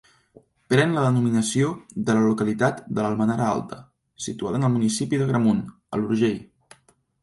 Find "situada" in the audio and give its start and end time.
4.31-4.63